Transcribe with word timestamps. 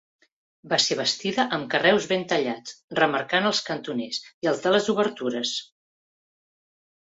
Va 0.69 0.77
ser 0.85 0.95
bastida 1.01 1.45
amb 1.57 1.67
carreus 1.73 2.07
ben 2.13 2.25
tallats 2.31 2.73
remarcant 3.01 3.51
els 3.51 3.61
cantoners 3.69 4.21
i 4.47 4.51
els 4.55 4.67
de 4.67 4.75
les 4.79 4.91
obertures. 4.97 5.55